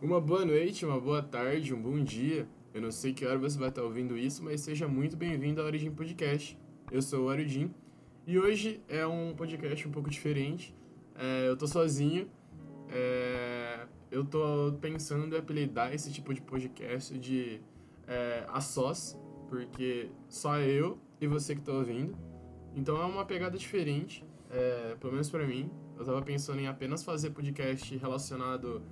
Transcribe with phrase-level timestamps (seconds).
[0.00, 2.46] Uma boa noite, uma boa tarde, um bom dia.
[2.74, 5.66] Eu não sei que hora você vai estar ouvindo isso, mas seja muito bem-vindo ao
[5.66, 6.58] Origin Podcast.
[6.92, 7.74] Eu sou o Origin
[8.26, 10.76] e hoje é um podcast um pouco diferente.
[11.14, 12.28] É, eu tô sozinho.
[12.90, 17.58] É, eu tô pensando em apelidar esse tipo de podcast de
[18.06, 19.18] é, a sós,
[19.48, 22.14] porque só eu e você que tá ouvindo.
[22.74, 25.70] Então é uma pegada diferente, é, pelo menos para mim.
[25.98, 28.82] Eu tava pensando em apenas fazer podcast relacionado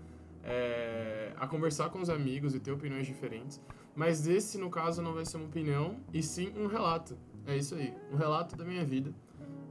[0.45, 3.61] é, a conversar com os amigos e ter opiniões diferentes.
[3.96, 7.16] Mas esse, no caso, não vai ser uma opinião, e sim um relato.
[7.46, 9.12] É isso aí, um relato da minha vida.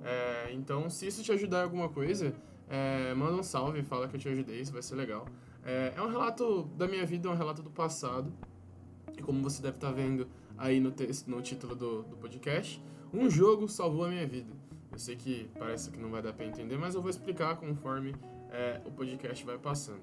[0.04, 2.34] É, então, se isso te ajudar em alguma coisa,
[2.70, 5.26] é, manda um salve, fala que eu te ajudei, isso vai ser legal.
[5.66, 8.32] É, é um relato da minha vida, é um relato do passado.
[9.18, 12.82] E como você deve estar vendo aí no, texto, no título do, do podcast,
[13.14, 14.52] um jogo salvou a minha vida.
[14.92, 18.16] Eu sei que parece que não vai dar para entender, mas eu vou explicar conforme
[18.52, 20.02] é, o podcast vai passando.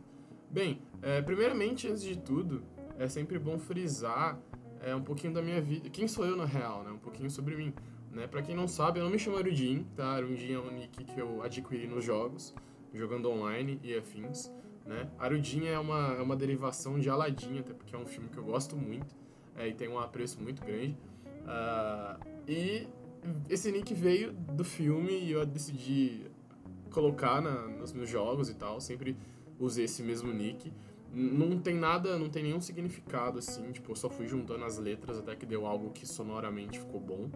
[0.50, 2.62] Bem, é, primeiramente, antes de tudo,
[2.98, 4.38] é sempre bom frisar
[4.80, 5.88] é, um pouquinho da minha vida.
[5.90, 6.90] Quem sou eu na real, né?
[6.90, 7.72] Um pouquinho sobre mim.
[8.10, 8.26] Né?
[8.26, 10.04] Pra quem não sabe, eu não me chamo Arudin, tá?
[10.16, 12.52] Arudin é um nick que eu adquiri nos jogos,
[12.92, 14.50] jogando online e afins.
[14.84, 15.08] Né?
[15.18, 18.44] Arudin é uma, é uma derivação de Aladdin, até porque é um filme que eu
[18.44, 19.14] gosto muito
[19.56, 20.96] é, e tem um apreço muito grande.
[21.44, 22.88] Uh, e
[23.48, 26.26] esse nick veio do filme e eu decidi
[26.90, 28.80] colocar na, nos meus jogos e tal.
[28.80, 29.16] Sempre
[29.60, 30.72] usei esse mesmo nick.
[31.12, 35.18] Não tem nada, não tem nenhum significado assim, tipo, eu só fui juntando as letras
[35.18, 37.28] até que deu algo que sonoramente ficou bom.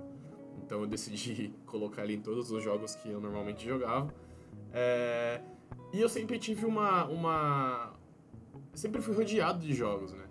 [0.64, 4.14] Então eu decidi colocar ele em todos os jogos que eu normalmente jogava.
[4.72, 5.40] É...
[5.92, 7.94] E eu sempre tive uma, uma.
[8.72, 10.24] Sempre fui rodeado de jogos, né?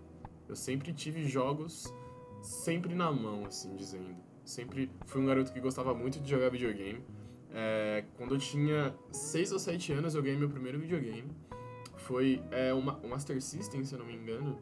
[0.47, 1.93] Eu sempre tive jogos
[2.41, 4.15] sempre na mão, assim dizendo.
[4.43, 7.01] Sempre fui um garoto que gostava muito de jogar videogame.
[7.51, 8.03] É...
[8.17, 11.31] Quando eu tinha 6 ou 7 anos, eu ganhei meu primeiro videogame.
[12.03, 14.59] Foi é, uma, o Master System, se eu não me engano.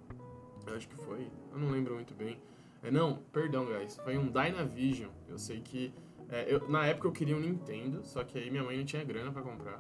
[0.68, 1.28] Eu acho que foi.
[1.52, 2.40] Eu não lembro muito bem.
[2.84, 3.98] É, não, perdão, guys.
[4.04, 5.10] Foi um Dynavision.
[5.28, 5.94] Eu sei que.
[6.30, 9.04] É, eu, na época eu queria um Nintendo, só que aí minha mãe não tinha
[9.04, 9.80] grana para comprar.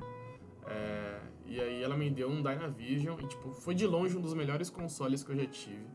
[0.68, 4.34] É, e aí ela me deu um Dynavision e, tipo, foi de longe um dos
[4.34, 5.86] melhores consoles que eu já tive.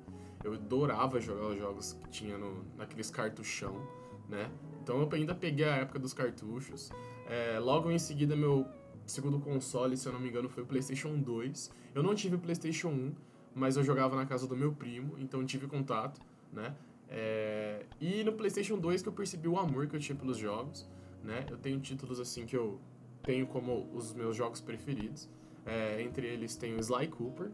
[0.45, 3.75] Eu adorava jogar os jogos que tinha no, naqueles cartuchão,
[4.29, 4.51] né?
[4.83, 6.91] Então eu ainda peguei a época dos cartuchos.
[7.29, 8.67] É, logo em seguida, meu
[9.07, 11.71] segundo console, se eu não me engano, foi o PlayStation 2.
[11.95, 13.15] Eu não tive o PlayStation 1,
[13.55, 16.21] mas eu jogava na casa do meu primo, então tive contato,
[16.53, 16.75] né?
[17.09, 17.87] É...
[18.01, 20.89] E no PlayStation 2 que eu percebi o amor que eu tinha pelos jogos,
[21.23, 21.47] né?
[21.51, 22.81] Eu tenho títulos assim que eu
[23.23, 25.29] tenho como os meus jogos preferidos.
[25.65, 27.51] É, entre eles tem o Sly Cooper,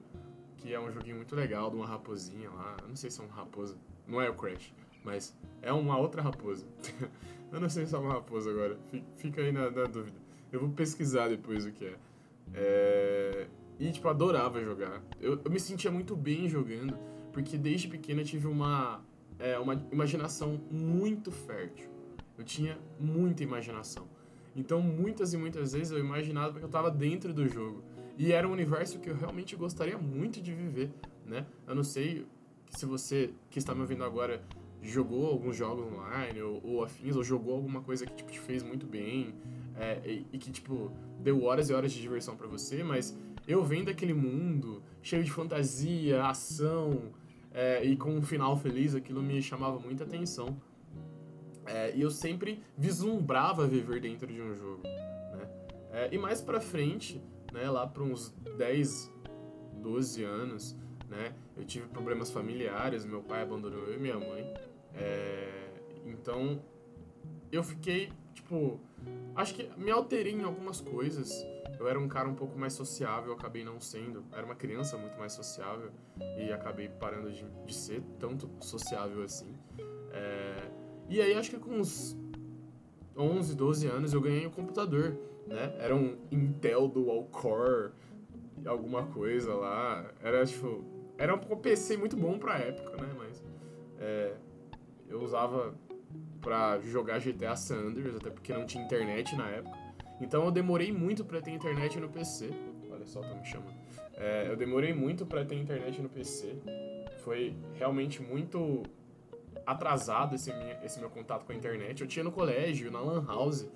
[0.59, 2.77] que é um joguinho muito legal de uma raposinha lá.
[2.83, 3.77] Eu não sei se é uma raposa,
[4.07, 6.67] não é o Crash, mas é uma outra raposa.
[7.51, 8.79] eu não sei se é uma raposa agora,
[9.17, 10.22] fica aí na, na dúvida.
[10.53, 11.97] Eu vou pesquisar depois o que é.
[12.55, 13.47] é...
[13.81, 15.03] E, tipo, adorava jogar.
[15.21, 16.97] Eu, eu me sentia muito bem jogando,
[17.33, 19.03] porque desde pequeno eu tive uma,
[19.39, 21.89] é, uma imaginação muito fértil.
[22.39, 24.07] Eu tinha muita imaginação.
[24.55, 27.83] Então, muitas e muitas vezes eu imaginava que eu estava dentro do jogo.
[28.19, 30.91] E era um universo que eu realmente gostaria muito de viver,
[31.27, 31.47] né?
[31.67, 32.27] Eu não sei
[32.69, 34.43] se você que está me ouvindo agora
[34.83, 38.63] jogou alguns jogos online ou, ou afins, ou jogou alguma coisa que tipo, te fez
[38.63, 39.35] muito bem,
[39.77, 43.17] é, e, e, que, tipo, deu horas e horas de diversão para você, mas
[43.47, 47.13] eu vendo aquele mundo cheio de fantasia, ação
[47.53, 50.57] é, e com um final feliz, aquilo me chamava muita atenção.
[51.67, 54.83] É, e eu sempre vislumbrava viver dentro de um jogo.
[54.83, 55.49] Né?
[55.93, 57.23] É, e mais pra frente,
[57.53, 59.13] né, lá para uns 10,
[59.81, 60.77] 12 anos,
[61.09, 64.53] né, eu tive problemas familiares, meu pai abandonou eu e minha mãe.
[64.95, 65.71] É,
[66.07, 66.61] então
[67.51, 68.81] eu fiquei, tipo,
[69.35, 71.45] Acho que me alterei em algumas coisas.
[71.79, 74.25] Eu era um cara um pouco mais sociável, acabei não sendo.
[74.33, 75.91] Era uma criança muito mais sociável
[76.39, 79.55] e acabei parando de, de ser tanto sociável assim.
[80.13, 80.71] É...
[81.09, 82.17] E aí acho que com uns
[83.17, 85.75] 11, 12 anos eu ganhei um computador, né?
[85.79, 87.93] Era um Intel Dual Core,
[88.67, 90.13] alguma coisa lá.
[90.23, 90.85] Era tipo,
[91.17, 93.15] era um PC muito bom pra época, né?
[93.17, 93.43] Mas
[93.99, 94.35] é...
[95.09, 95.75] eu usava
[96.43, 99.79] para jogar GTA San Andreas, até porque não tinha internet na época.
[100.21, 102.51] Então eu demorei muito para ter internet no PC.
[102.91, 103.75] Olha só, tá me chamando.
[104.15, 106.57] É, eu demorei muito para ter internet no PC.
[107.25, 108.83] Foi realmente muito
[109.65, 112.03] atrasado esse, minha, esse meu contato com a internet.
[112.03, 113.67] Eu tinha no colégio, na Lan House,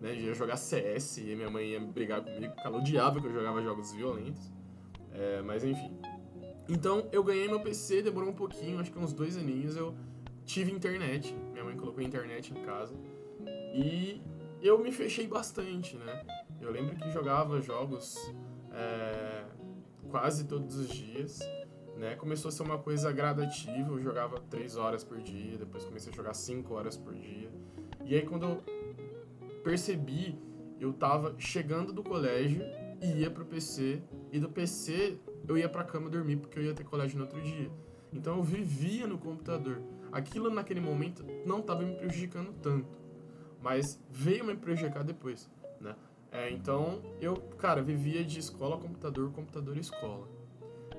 [0.00, 0.14] né?
[0.14, 3.60] Ia jogar CS e minha mãe ia brigar comigo, porque ela odiava que eu jogava
[3.62, 4.50] jogos violentos.
[5.12, 5.92] É, mas enfim.
[6.68, 9.94] Então eu ganhei meu PC, demorou um pouquinho, acho que uns dois aninhos eu
[10.44, 11.34] tive internet.
[11.68, 12.94] Mãe colocou internet em casa.
[13.74, 14.22] E
[14.62, 16.26] eu me fechei bastante, né?
[16.60, 18.16] Eu lembro que jogava jogos
[18.72, 19.44] é,
[20.10, 21.40] quase todos os dias.
[21.96, 22.14] Né?
[22.14, 26.16] Começou a ser uma coisa gradativa, eu jogava 3 horas por dia, depois comecei a
[26.16, 27.50] jogar 5 horas por dia.
[28.04, 28.62] E aí quando eu
[29.62, 30.38] percebi,
[30.80, 32.62] eu tava chegando do colégio
[33.02, 34.00] e ia pro PC,
[34.32, 37.40] e do PC eu ia pra cama dormir porque eu ia ter colégio no outro
[37.42, 37.68] dia.
[38.12, 39.82] Então eu vivia no computador.
[40.12, 42.88] Aquilo naquele momento não estava me prejudicando tanto,
[43.62, 45.50] mas veio me prejudicar depois,
[45.80, 45.94] né?
[46.30, 50.28] É, então eu, cara, vivia de escola, computador, computador, escola.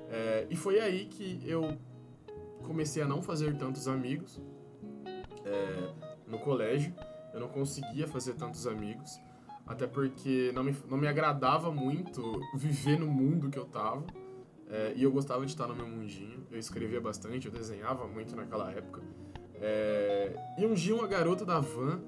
[0.08, 1.78] É, e foi aí que eu
[2.64, 4.40] comecei a não fazer tantos amigos
[5.44, 5.92] é,
[6.26, 6.94] no colégio.
[7.32, 9.20] Eu não conseguia fazer tantos amigos,
[9.66, 14.04] até porque não me, não me agradava muito viver no mundo que eu tava.
[14.70, 16.46] É, e eu gostava de estar no meu mundinho.
[16.50, 19.02] Eu escrevia bastante, eu desenhava muito naquela época.
[19.54, 22.00] É, e um dia uma garota da van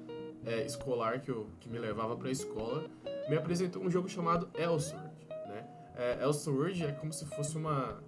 [0.45, 2.89] é, escolar que, eu, que me levava para a escola
[3.29, 5.11] me apresentou um jogo chamado Elsword.
[5.47, 5.67] Né?
[5.95, 8.01] É, Elsword é como se fosse uma,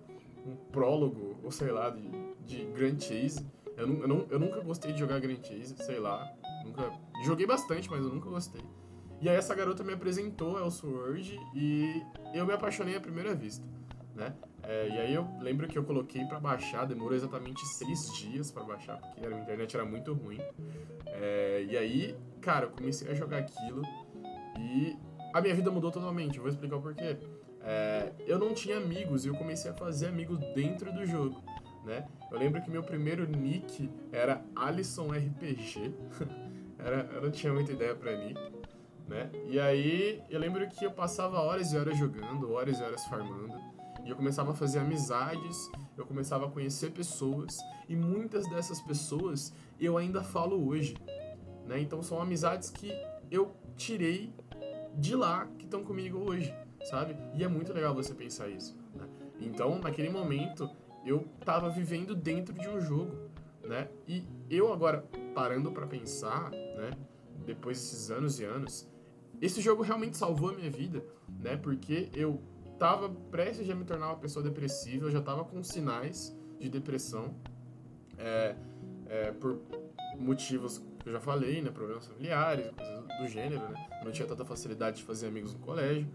[0.45, 2.09] um prólogo, ou sei lá, de,
[2.45, 3.45] de Grand Chase.
[3.77, 6.29] Eu, eu, não, eu nunca gostei de jogar Grand Chase, sei lá.
[6.65, 6.91] Nunca,
[7.23, 8.61] joguei bastante, mas eu nunca gostei.
[9.21, 12.03] E aí essa garota me apresentou Elsword e
[12.33, 13.65] eu me apaixonei à primeira vista
[14.15, 14.33] né?
[14.63, 18.63] É, e aí eu lembro que eu coloquei para baixar, demorou exatamente seis dias para
[18.63, 20.39] baixar, porque a internet era muito ruim.
[21.05, 23.83] É, e aí, cara, eu comecei a jogar aquilo
[24.57, 24.97] e
[25.33, 26.37] a minha vida mudou totalmente.
[26.37, 27.17] Eu vou explicar o porquê.
[27.61, 31.43] É, eu não tinha amigos e eu comecei a fazer amigos dentro do jogo,
[31.83, 32.07] né?
[32.31, 35.93] Eu lembro que meu primeiro nick era Alisson RPG.
[36.79, 38.39] era, eu não tinha muita ideia para nick.
[39.07, 39.29] Né?
[39.47, 43.74] E aí eu lembro que eu passava horas e horas jogando, horas e horas farmando.
[44.05, 47.57] E eu começava a fazer amizades, eu começava a conhecer pessoas,
[47.89, 50.95] e muitas dessas pessoas eu ainda falo hoje.
[51.65, 51.81] Né?
[51.81, 52.91] Então são amizades que
[53.31, 54.31] eu tirei
[54.95, 56.53] de lá que estão comigo hoje,
[56.89, 57.17] sabe?
[57.33, 58.77] E é muito legal você pensar isso.
[58.93, 59.07] Né?
[59.41, 60.69] Então, naquele momento,
[61.05, 63.11] eu tava vivendo dentro de um jogo,
[63.63, 63.89] né?
[64.07, 65.03] E eu agora
[65.33, 66.91] parando para pensar, né?
[67.45, 68.87] Depois desses anos e anos,
[69.41, 71.03] esse jogo realmente salvou a minha vida,
[71.39, 71.57] né?
[71.57, 72.39] Porque eu
[72.77, 77.35] tava prestes a me tornar uma pessoa depressiva, eu já tava com sinais de depressão,
[78.17, 78.55] é,
[79.07, 79.61] é, por
[80.17, 84.43] motivos que eu já falei, né, problemas familiares, coisas do gênero, né, não tinha tanta
[84.43, 86.07] facilidade de fazer amigos no colégio,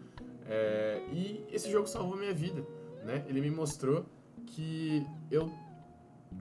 [0.46, 2.64] é, e esse jogo salvou minha vida,
[3.04, 4.04] né, ele me mostrou
[4.46, 5.50] que eu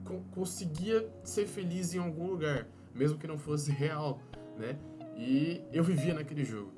[0.04, 4.20] co conseguia ser feliz em algum lugar, mesmo que não fosse real,
[4.58, 4.78] né,
[5.16, 6.72] e eu vivia naquele jogo,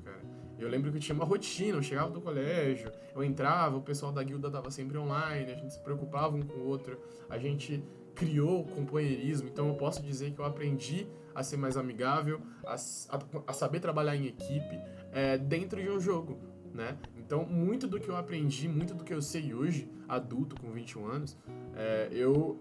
[0.63, 4.11] eu lembro que eu tinha uma rotina, eu chegava do colégio, eu entrava, o pessoal
[4.11, 6.97] da guilda tava sempre online, a gente se preocupava um com o outro,
[7.29, 7.83] a gente
[8.15, 13.19] criou companheirismo, então eu posso dizer que eu aprendi a ser mais amigável, a, a,
[13.47, 14.79] a saber trabalhar em equipe
[15.11, 16.37] é, dentro de um jogo,
[16.73, 16.97] né?
[17.17, 21.05] Então, muito do que eu aprendi, muito do que eu sei hoje, adulto, com 21
[21.07, 21.37] anos,
[21.75, 22.59] é, eu,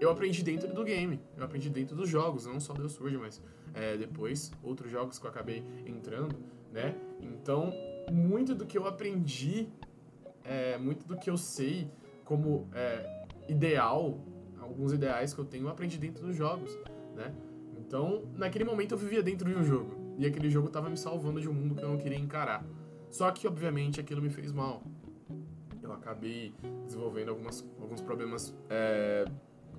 [0.00, 3.42] eu aprendi dentro do game, eu aprendi dentro dos jogos, não só do Sword, mas
[3.72, 6.36] é, depois outros jogos que eu acabei entrando,
[6.72, 6.94] né?
[7.20, 7.72] Então,
[8.10, 9.68] muito do que eu aprendi,
[10.44, 11.90] é, muito do que eu sei
[12.24, 14.18] como é, ideal,
[14.60, 16.76] alguns ideais que eu tenho, eu aprendi dentro dos jogos,
[17.14, 17.34] né?
[17.76, 20.14] Então, naquele momento eu vivia dentro de um jogo.
[20.16, 22.64] E aquele jogo estava me salvando de um mundo que eu não queria encarar.
[23.10, 24.82] Só que, obviamente, aquilo me fez mal.
[25.82, 29.24] Eu acabei desenvolvendo algumas, alguns problemas, é,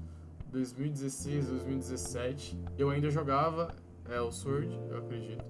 [0.50, 2.58] 2016, 2017.
[2.78, 3.74] Eu ainda jogava
[4.08, 5.44] é, o Sword, eu acredito.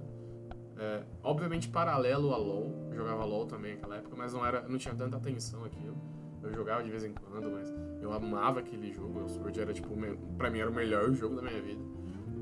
[0.78, 4.78] É, obviamente paralelo a LoL, eu jogava LoL também naquela época, mas não era, não
[4.78, 5.96] tinha tanta atenção aquilo.
[6.42, 9.20] Eu jogava de vez em quando, mas eu amava aquele jogo.
[9.20, 9.90] O Sword era tipo,
[10.36, 11.80] pra mim era o melhor jogo da minha vida.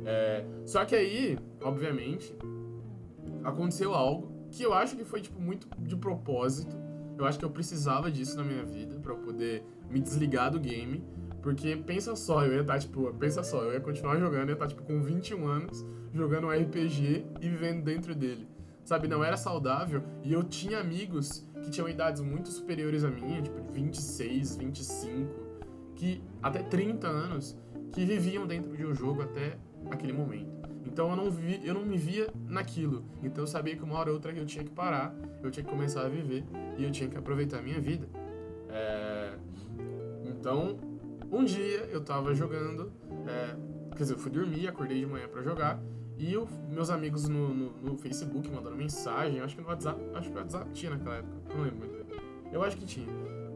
[0.07, 2.35] É, só que aí, obviamente,
[3.45, 6.77] aconteceu algo que eu acho que foi tipo muito de propósito.
[7.19, 11.05] Eu acho que eu precisava disso na minha vida para poder me desligar do game,
[11.43, 14.49] porque pensa só, eu ia estar tá, tipo, pensa só, eu ia continuar jogando, eu
[14.49, 18.49] ia estar tá, tipo com 21 anos, jogando um RPG e vivendo dentro dele.
[18.85, 23.43] Sabe, não era saudável e eu tinha amigos que tinham idades muito superiores a minha,
[23.43, 25.33] tipo 26, 25,
[25.95, 27.57] que até 30 anos
[27.93, 29.59] que viviam dentro de um jogo até
[29.91, 30.60] aquele momento.
[30.87, 33.05] Então eu não, vi, eu não me via naquilo.
[33.23, 35.71] Então eu sabia que uma hora ou outra eu tinha que parar, eu tinha que
[35.71, 36.45] começar a viver
[36.79, 38.09] e eu tinha que aproveitar a minha vida.
[38.69, 39.35] É...
[40.25, 40.79] Então,
[41.31, 42.93] um dia eu tava jogando,
[43.27, 43.57] é...
[43.93, 45.81] quer dizer, eu fui dormir, acordei de manhã para jogar
[46.21, 50.29] e eu, meus amigos no, no, no, Facebook mandando mensagem, acho que no WhatsApp, acho
[50.29, 52.21] que no WhatsApp tinha naquela época, não lembro muito bem.
[52.53, 53.07] Eu acho que tinha.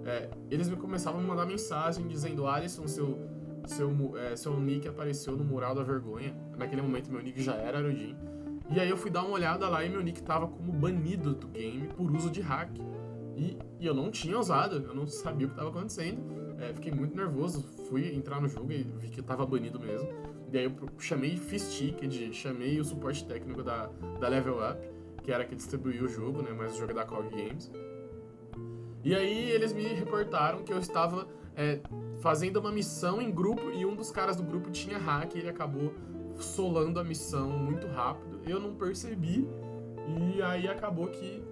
[0.07, 3.19] É, eles me começavam a mandar mensagem dizendo, Alisson, seu
[3.67, 6.35] seu, é, seu nick apareceu no mural da vergonha.
[6.57, 8.17] Naquele momento meu nick já era Arudin.
[8.71, 11.49] E aí eu fui dar uma olhada lá e meu nick tava como banido do
[11.49, 12.71] game por uso de hack.
[13.37, 16.23] E, e eu não tinha usado, eu não sabia o que estava acontecendo.
[16.61, 20.09] É, fiquei muito nervoso, fui entrar no jogo e vi que tava banido mesmo.
[20.53, 23.91] E aí eu chamei, fiz ticket, chamei o suporte técnico da,
[24.21, 24.79] da Level Up,
[25.23, 27.73] que era que distribuía o jogo, né, mas o jogo é da COG Games.
[29.03, 31.81] E aí eles me reportaram que eu estava é,
[32.21, 35.49] fazendo uma missão em grupo e um dos caras do grupo tinha hack e ele
[35.49, 35.93] acabou
[36.37, 38.41] solando a missão muito rápido.
[38.47, 39.49] Eu não percebi
[40.07, 41.43] e aí acabou que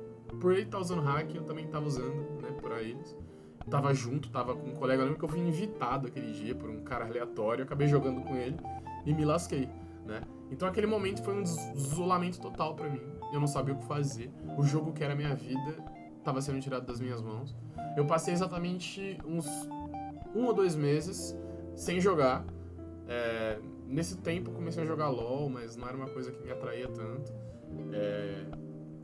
[0.40, 3.16] por ele estar tá usando hack, eu também estava usando, né, para eles.
[3.70, 6.68] Tava junto, tava com um colega, eu lembro que eu fui invitado aquele dia por
[6.68, 8.56] um cara aleatório, acabei jogando com ele
[9.06, 9.68] e me lasquei,
[10.04, 10.20] né?
[10.50, 13.00] Então aquele momento foi um desolamento total para mim.
[13.32, 14.30] Eu não sabia o que fazer.
[14.58, 15.76] O jogo que era minha vida
[16.18, 17.56] estava sendo tirado das minhas mãos.
[17.96, 19.46] Eu passei exatamente uns
[20.34, 21.36] um ou dois meses
[21.76, 22.44] sem jogar.
[23.08, 26.88] É, nesse tempo comecei a jogar LOL, mas não era uma coisa que me atraía
[26.88, 27.32] tanto.
[27.92, 28.46] É,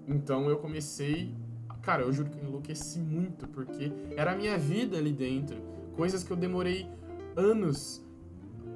[0.06, 1.34] então eu comecei.
[1.82, 5.56] Cara, eu juro que eu enlouqueci muito, porque era a minha vida ali dentro.
[5.96, 6.88] Coisas que eu demorei
[7.36, 8.04] anos,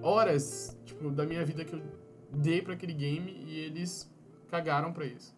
[0.00, 1.82] horas, tipo, da minha vida que eu
[2.30, 4.11] dei para aquele game e eles
[4.49, 5.35] cagaram para isso.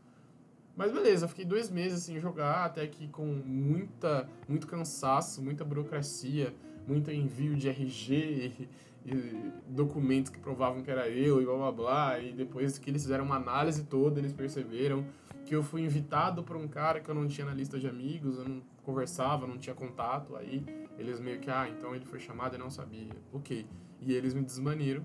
[0.76, 5.64] Mas beleza, eu fiquei dois meses sem jogar, até que com muita, muito cansaço, muita
[5.64, 6.52] burocracia,
[6.86, 8.68] muito envio de RG e,
[9.06, 12.20] e, documentos que provavam que era eu e blá blá blá.
[12.20, 15.04] E depois que eles fizeram uma análise toda, eles perceberam
[15.44, 18.38] que eu fui invitado por um cara que eu não tinha na lista de amigos,
[18.38, 20.36] eu não conversava, não tinha contato.
[20.36, 20.64] Aí
[20.98, 23.12] eles meio que, ah, então ele foi chamado e não sabia.
[23.32, 23.66] Ok.
[24.00, 25.04] E eles me desmaniram.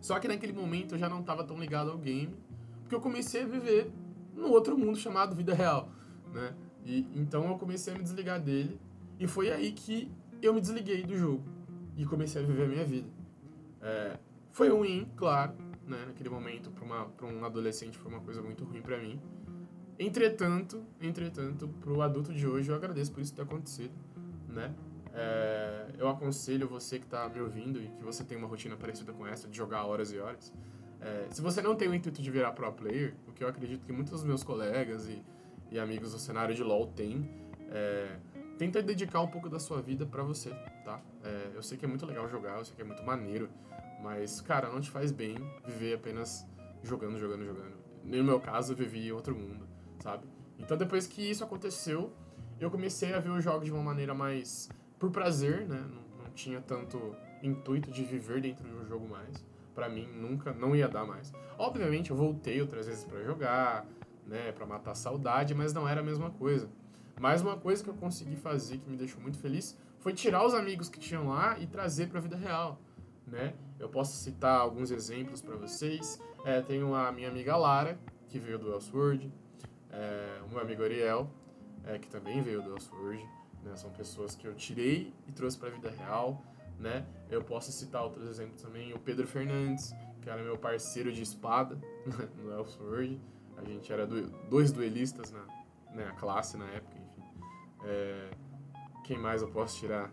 [0.00, 2.34] Só que naquele momento eu já não estava tão ligado ao game,
[2.82, 3.90] porque eu comecei a viver
[4.34, 5.88] no outro mundo chamado vida real,
[6.32, 6.54] né?
[6.84, 8.78] E então eu comecei a me desligar dele
[9.18, 10.10] e foi aí que
[10.46, 11.44] eu me desliguei do jogo
[11.96, 13.08] e comecei a viver a minha vida.
[13.80, 14.18] É,
[14.52, 15.54] foi ruim, claro,
[15.86, 16.04] né?
[16.06, 19.20] Naquele momento, para um adolescente foi uma coisa muito ruim para mim.
[19.98, 23.94] Entretanto, entretanto, o adulto de hoje, eu agradeço por isso ter acontecido,
[24.48, 24.74] né?
[25.12, 29.12] É, eu aconselho você que está me ouvindo e que você tem uma rotina parecida
[29.12, 30.52] com essa, de jogar horas e horas.
[31.00, 33.84] É, se você não tem o intuito de virar pro player, o que eu acredito
[33.86, 35.22] que muitos dos meus colegas e,
[35.70, 37.30] e amigos do cenário de LoL têm,
[37.70, 38.16] é,
[38.58, 40.50] tenta dedicar um pouco da sua vida para você,
[40.84, 41.00] tá?
[41.22, 43.48] É, eu sei que é muito legal jogar, eu sei que é muito maneiro,
[44.02, 46.46] mas, cara, não te faz bem viver apenas
[46.82, 47.74] jogando, jogando, jogando.
[48.04, 49.66] No meu caso, eu vivi outro mundo,
[50.00, 50.26] sabe?
[50.58, 52.12] Então, depois que isso aconteceu,
[52.60, 54.68] eu comecei a ver os jogos de uma maneira mais
[54.98, 55.80] por prazer, né?
[55.80, 59.44] Não, não tinha tanto intuito de viver dentro de um jogo mais.
[59.74, 61.32] Para mim, nunca, não ia dar mais.
[61.58, 63.86] Obviamente, eu voltei outras vezes para jogar,
[64.26, 64.52] né?
[64.52, 66.68] Para matar a saudade, mas não era a mesma coisa.
[67.20, 70.52] Mas uma coisa que eu consegui fazer que me deixou muito feliz foi tirar os
[70.52, 72.78] amigos que tinham lá e trazer para a vida real,
[73.26, 73.54] né?
[73.78, 76.20] Eu posso citar alguns exemplos para vocês.
[76.44, 79.32] É, tenho a minha amiga Lara, que veio do Elsword,
[79.90, 81.30] é, o meu amigo Ariel,
[81.84, 83.24] é, que também veio do Elsword,
[83.62, 83.76] né?
[83.76, 86.42] São pessoas que eu tirei e trouxe para a vida real,
[86.78, 87.06] né?
[87.30, 88.92] Eu posso citar outros exemplos também.
[88.92, 91.78] O Pedro Fernandes, que era meu parceiro de espada
[92.36, 93.20] no Elsword.
[93.56, 95.46] A gente era do, dois duelistas na
[95.94, 96.96] né, classe na época,
[97.84, 98.30] é,
[99.04, 100.10] quem mais eu posso tirar?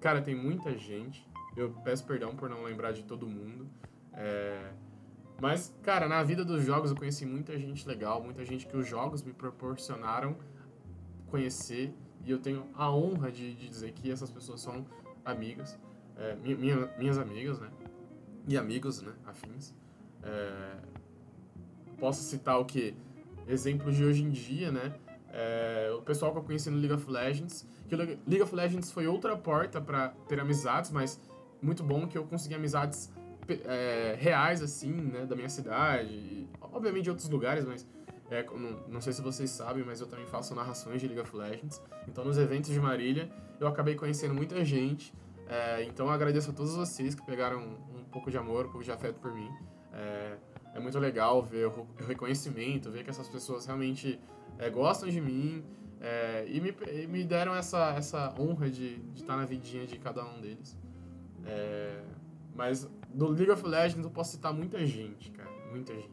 [0.00, 1.28] Cara, tem muita gente.
[1.56, 3.68] Eu peço perdão por não lembrar de todo mundo.
[4.12, 4.72] É,
[5.40, 8.86] mas, cara, na vida dos jogos eu conheci muita gente legal, muita gente que os
[8.86, 10.36] jogos me proporcionaram
[11.28, 11.94] conhecer.
[12.24, 14.86] E eu tenho a honra de, de dizer que essas pessoas são
[15.24, 15.78] amigas,
[16.16, 17.70] é, minha, minhas amigas, né?
[18.46, 19.12] E amigos, né?
[19.24, 19.74] Afins.
[20.22, 20.76] É,
[21.98, 22.94] posso citar o que?
[23.48, 24.94] Exemplos de hoje em dia, né?
[25.32, 27.66] É, o pessoal que eu conheci no League of Legends.
[27.88, 31.20] Que League of Legends foi outra porta para ter amizades, mas
[31.62, 33.12] muito bom que eu consegui amizades
[33.64, 36.08] é, reais, assim, né, da minha cidade.
[36.08, 37.86] E, obviamente de outros lugares, mas
[38.30, 41.36] é, não, não, sei se vocês sabem, mas eu também faço narrações de League of
[41.36, 41.82] Legends.
[42.06, 45.12] Então, nos eventos de Marília, eu acabei conhecendo muita gente.
[45.48, 48.84] É, então, eu agradeço a todos vocês que pegaram um, pouco de amor, um pouco
[48.84, 49.50] de afeto por mim.
[50.74, 54.20] É, muito legal ver o reconhecimento, ver que essas pessoas realmente
[54.58, 55.64] é, gostam de mim,
[56.02, 60.24] É, e, me, e me deram essa, essa honra de, estar na vidinha de cada
[60.24, 60.74] um deles.
[61.44, 62.02] É,
[62.54, 65.50] mas do League of Legends eu posso citar muita gente, cara.
[65.70, 66.10] Muita gente.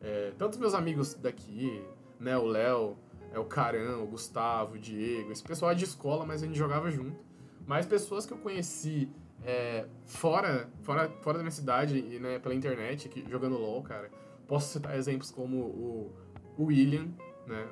[0.00, 1.84] É, tanto meus amigos daqui,
[2.18, 2.36] né?
[2.36, 2.96] O Léo,
[3.32, 5.30] é, o Caran, o Gustavo, o Diego.
[5.30, 7.24] Esse pessoal é de escola, mas a gente jogava junto.
[7.64, 9.08] Mas pessoas que eu conheci
[9.46, 14.10] é, fora, fora, fora da minha cidade e né, pela internet, que, jogando LOL, cara.
[14.48, 16.12] Posso citar exemplos como o,
[16.58, 17.06] o William,
[17.46, 17.68] né?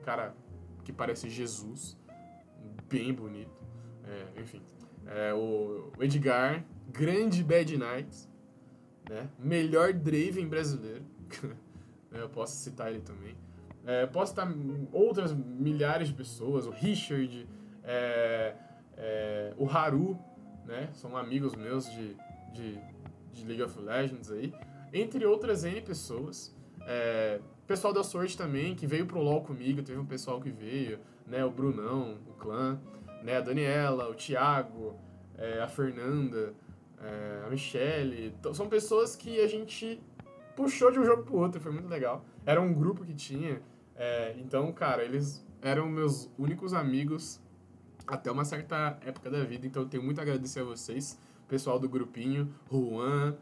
[0.00, 0.34] Um cara
[0.84, 1.96] que parece Jesus,
[2.88, 3.62] bem bonito.
[4.04, 4.60] É, enfim.
[5.06, 8.28] É, o Edgar, grande Bad Knights,
[9.08, 9.28] né?
[9.38, 11.04] Melhor Draven brasileiro.
[12.10, 13.36] eu posso citar ele também.
[13.86, 14.52] É, posso citar
[14.92, 17.48] outras milhares de pessoas, o Richard,
[17.84, 18.54] é,
[18.96, 20.18] é, o Haru,
[20.66, 20.88] né?
[20.92, 22.16] São amigos meus de,
[22.52, 22.78] de,
[23.32, 24.52] de, League of Legends aí.
[24.92, 26.54] Entre outras N pessoas.
[26.86, 30.98] É, pessoal da Sorte também, que veio pro LoL comigo, teve um pessoal que veio,
[31.26, 31.44] né?
[31.44, 32.80] O Brunão, o clã,
[33.22, 33.36] né?
[33.36, 34.96] A Daniela, o Thiago,
[35.36, 36.54] é, a Fernanda,
[37.00, 38.34] é, a Michelle.
[38.52, 40.00] São pessoas que a gente
[40.54, 42.24] puxou de um jogo pro outro, foi muito legal.
[42.44, 43.60] Era um grupo que tinha.
[43.96, 47.40] É, então, cara, eles eram meus únicos amigos
[48.12, 49.66] até uma certa época da vida.
[49.66, 53.34] Então, eu tenho muito a agradecer a vocês, pessoal do grupinho, Juan,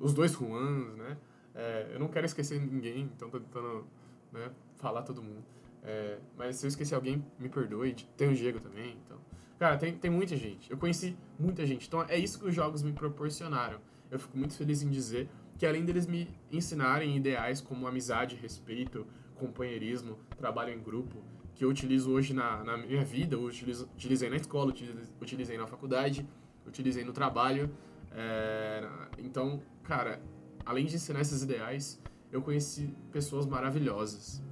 [0.00, 1.16] os dois Juans, né?
[1.54, 3.86] É, eu não quero esquecer ninguém, então tô tentando
[4.32, 5.44] né, falar todo mundo.
[5.84, 7.94] É, mas se eu esquecer alguém, me perdoe.
[8.16, 9.16] Tem o Diego também, então...
[9.60, 10.70] Cara, tem, tem muita gente.
[10.70, 11.86] Eu conheci muita gente.
[11.86, 13.78] Então, é isso que os jogos me proporcionaram.
[14.10, 19.06] Eu fico muito feliz em dizer que além deles me ensinarem ideais como amizade, respeito,
[19.36, 21.22] companheirismo, trabalho em grupo,
[21.56, 24.72] que eu utilizo hoje na, na minha vida, eu utilizo, utilizei na escola,
[25.20, 26.28] utilizei, na faculdade,
[26.66, 27.70] utilizei no trabalho.
[28.12, 28.86] É,
[29.18, 30.20] então, cara,
[30.66, 31.98] além de ensinar esses ideais,
[32.30, 34.42] eu conheci pessoas maravilhosas,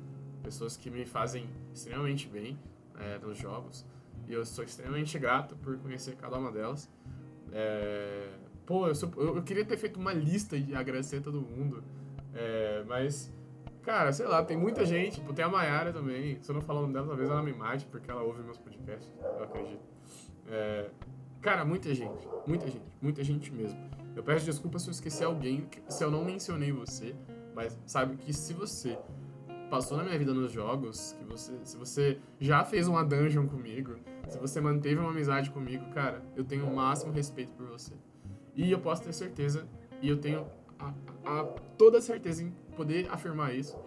[0.42, 2.58] pessoas que me fazem extremamente bem
[2.98, 3.84] é, nos jogos,
[4.26, 6.90] e eu sou extremamente grato por conhecer cada uma delas.
[7.52, 8.30] É,
[8.64, 11.84] pô, eu, sou, eu, eu, queria ter feito uma lista e agradecer a todo mundo,
[12.86, 13.32] mas,
[13.84, 16.80] cara, sei lá, tem muita gente, tipo, tem a Mayara também, se eu não falar
[16.80, 19.82] o nome dela, talvez ela me mate, porque ela ouve meus podcasts, eu acredito.
[20.48, 20.90] É,
[21.40, 23.78] cara, muita gente, muita gente, muita gente mesmo.
[24.16, 27.14] Eu peço desculpas se eu esqueci alguém, se eu não mencionei você,
[27.54, 28.98] mas sabe que se você
[29.70, 33.96] passou na minha vida nos jogos, que você, se você já fez uma dungeon comigo,
[34.28, 37.92] se você manteve uma amizade comigo, cara, eu tenho o máximo respeito por você.
[38.54, 39.66] E eu posso ter certeza,
[40.00, 40.46] e eu tenho
[40.78, 40.92] a,
[41.24, 41.44] a,
[41.76, 43.78] toda certeza em poder afirmar isso,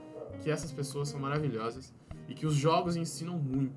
[0.42, 1.94] que essas pessoas são maravilhosas
[2.28, 3.76] e que os jogos ensinam muito.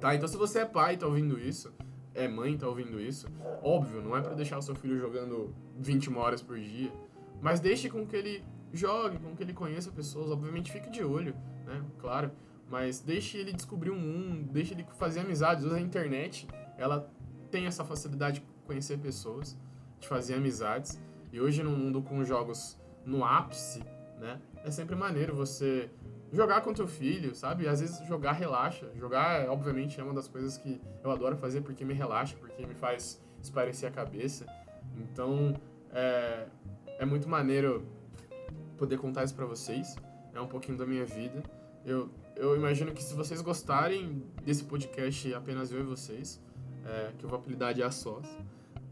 [0.00, 0.14] Tá?
[0.14, 1.72] Então se você é pai e tá ouvindo isso,
[2.14, 3.28] é mãe tá ouvindo isso,
[3.62, 6.92] óbvio, não é para deixar o seu filho jogando 21 horas por dia,
[7.40, 11.34] mas deixe com que ele jogue, com que ele conheça pessoas, obviamente fique de olho,
[11.64, 11.82] né?
[11.98, 12.30] Claro,
[12.68, 17.10] mas deixe ele descobrir um mundo, deixe ele fazer amizades, usa a internet, ela
[17.50, 19.56] tem essa facilidade de conhecer pessoas,
[19.98, 21.00] de fazer amizades,
[21.32, 23.82] e hoje no mundo com jogos no ápice,
[24.18, 24.40] né?
[24.64, 25.90] É sempre maneiro você
[26.32, 27.66] jogar com teu filho, sabe?
[27.66, 28.90] Às vezes jogar relaxa.
[28.94, 32.74] Jogar, obviamente, é uma das coisas que eu adoro fazer porque me relaxa, porque me
[32.74, 34.46] faz esparecer a cabeça.
[34.96, 35.54] Então,
[35.92, 36.46] é,
[36.98, 37.86] é muito maneiro
[38.76, 39.96] poder contar isso pra vocês.
[40.34, 41.42] É um pouquinho da minha vida.
[41.84, 46.40] Eu, eu imagino que se vocês gostarem desse podcast apenas eu e vocês,
[46.84, 48.26] é, que eu vou apelidar de A Sós,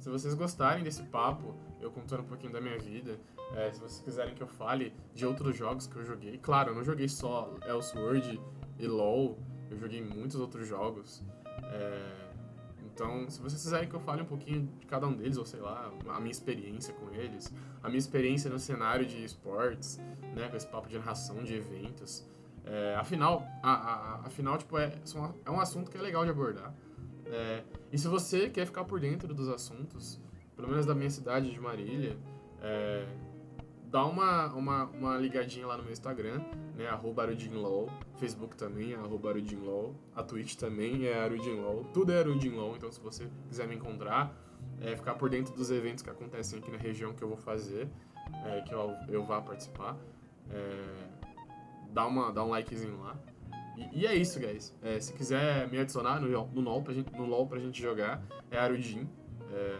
[0.01, 1.55] se vocês gostarem desse papo,
[1.87, 3.19] eu contando um pouquinho da minha vida,
[3.55, 6.75] é, se vocês quiserem que eu fale de outros jogos que eu joguei, claro, eu
[6.75, 8.41] não joguei só Elsword
[8.79, 9.39] e LoL,
[9.71, 11.23] eu joguei muitos outros jogos.
[11.63, 12.27] É,
[12.85, 15.61] então, se vocês quiserem que eu fale um pouquinho de cada um deles, ou sei
[15.61, 19.99] lá, a minha experiência com eles, a minha experiência no cenário de esportes,
[20.35, 22.27] né, com esse papo de narração de eventos.
[22.65, 24.99] É, afinal, a, a, afinal, tipo, é,
[25.45, 26.75] é um assunto que é legal de abordar.
[27.27, 30.21] É, e se você quer ficar por dentro dos assuntos,
[30.57, 32.17] pelo menos da minha cidade de Marília,
[32.63, 33.07] é,
[33.91, 36.41] dá uma, uma, uma ligadinha lá no meu Instagram,
[36.75, 36.89] né?
[36.89, 37.27] Arroba.
[38.17, 39.35] Facebook também é arroba.
[40.15, 41.85] A Twitch também é ArudinLol.
[41.93, 44.35] Tudo é ArudinLol, então se você quiser me encontrar,
[44.81, 47.89] é, ficar por dentro dos eventos que acontecem aqui na região que eu vou fazer,
[48.45, 49.97] é, que eu, eu vá participar,
[50.51, 51.17] é,
[51.91, 53.17] dá, uma, dá um likezinho lá.
[53.77, 54.75] E, e é isso, guys.
[54.83, 58.23] É, se quiser me adicionar no, no, LOL pra gente, no LOL pra gente jogar,
[58.51, 59.09] é Arudin.
[59.53, 59.79] É,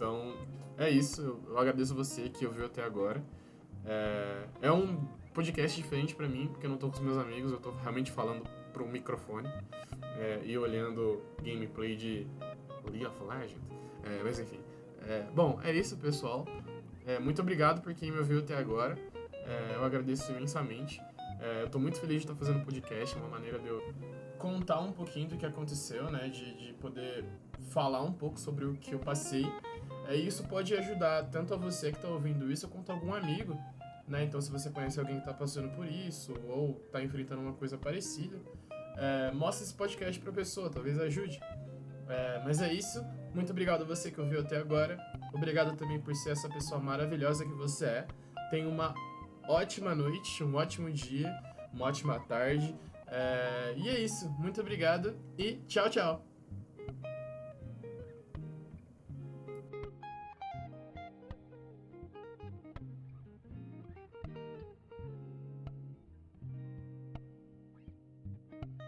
[0.00, 0.34] então,
[0.78, 1.38] é isso.
[1.46, 3.22] Eu agradeço você que ouviu até agora.
[3.84, 7.52] É, é um podcast diferente para mim, porque eu não tô com os meus amigos,
[7.52, 9.46] eu tô realmente falando pro microfone
[10.18, 12.26] é, e olhando gameplay de
[12.90, 13.60] League of Legends.
[14.02, 14.58] É, mas enfim.
[15.06, 16.46] É, bom, é isso, pessoal.
[17.04, 18.96] É, muito obrigado por quem me ouviu até agora.
[19.34, 20.98] É, eu agradeço imensamente.
[21.60, 23.82] eu tô muito feliz de estar fazendo podcast, uma maneira de eu
[24.38, 26.30] contar um pouquinho do que aconteceu, né?
[26.30, 27.26] De, de poder
[27.68, 29.44] falar um pouco sobre o que eu passei.
[30.08, 33.56] É, isso pode ajudar tanto a você que está ouvindo isso, quanto a algum amigo,
[34.08, 34.24] né?
[34.24, 37.78] Então, se você conhece alguém que está passando por isso, ou está enfrentando uma coisa
[37.78, 38.36] parecida,
[38.96, 41.40] é, mostra esse podcast para a pessoa, talvez ajude.
[42.08, 43.04] É, mas é isso.
[43.32, 44.98] Muito obrigado a você que ouviu até agora.
[45.32, 48.06] Obrigado também por ser essa pessoa maravilhosa que você é.
[48.50, 48.92] Tenha uma
[49.48, 51.32] ótima noite, um ótimo dia,
[51.72, 52.74] uma ótima tarde.
[53.06, 54.28] É, e é isso.
[54.38, 56.29] Muito obrigado e tchau, tchau.